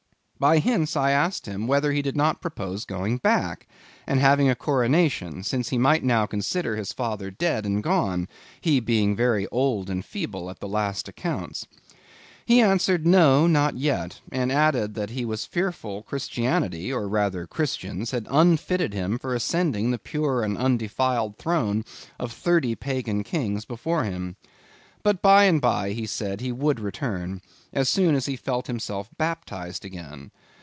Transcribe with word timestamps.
By 0.43 0.57
hints, 0.57 0.95
I 0.97 1.11
asked 1.11 1.45
him 1.45 1.67
whether 1.67 1.91
he 1.91 2.01
did 2.01 2.15
not 2.17 2.41
propose 2.41 2.83
going 2.83 3.17
back, 3.17 3.67
and 4.07 4.19
having 4.19 4.49
a 4.49 4.55
coronation; 4.55 5.43
since 5.43 5.69
he 5.69 5.77
might 5.77 6.03
now 6.03 6.25
consider 6.25 6.75
his 6.75 6.91
father 6.93 7.29
dead 7.29 7.63
and 7.63 7.83
gone, 7.83 8.27
he 8.59 8.79
being 8.79 9.15
very 9.15 9.47
old 9.49 9.87
and 9.87 10.03
feeble 10.03 10.49
at 10.49 10.57
the 10.59 10.67
last 10.67 11.07
accounts. 11.07 11.67
He 12.43 12.59
answered 12.59 13.05
no, 13.05 13.45
not 13.45 13.77
yet; 13.77 14.19
and 14.31 14.51
added 14.51 14.95
that 14.95 15.11
he 15.11 15.25
was 15.25 15.45
fearful 15.45 16.01
Christianity, 16.01 16.91
or 16.91 17.07
rather 17.07 17.45
Christians, 17.45 18.09
had 18.09 18.25
unfitted 18.27 18.95
him 18.95 19.19
for 19.19 19.35
ascending 19.35 19.91
the 19.91 19.99
pure 19.99 20.41
and 20.41 20.57
undefiled 20.57 21.37
throne 21.37 21.85
of 22.17 22.31
thirty 22.31 22.73
pagan 22.73 23.23
Kings 23.23 23.63
before 23.63 24.05
him. 24.05 24.37
But 25.03 25.19
by 25.23 25.45
and 25.45 25.59
by, 25.59 25.93
he 25.93 26.05
said, 26.05 26.41
he 26.41 26.51
would 26.51 26.79
return,—as 26.79 27.89
soon 27.89 28.13
as 28.13 28.27
he 28.27 28.35
felt 28.35 28.67
himself 28.67 29.09
baptized 29.17 29.83
again. 29.83 30.29